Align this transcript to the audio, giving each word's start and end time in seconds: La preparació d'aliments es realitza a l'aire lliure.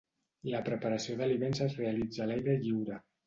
La 0.51 0.61
preparació 0.69 1.17
d'aliments 1.19 1.63
es 1.67 1.77
realitza 1.81 2.25
a 2.25 2.29
l'aire 2.31 2.57
lliure. 2.65 2.99